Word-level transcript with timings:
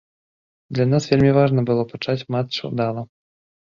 Для 0.77 0.85
нас 0.93 1.03
вельмі 1.11 1.31
важна 1.41 1.67
было 1.69 1.87
пачаць 1.95 2.19
матч 2.37 2.53
удала. 2.75 3.11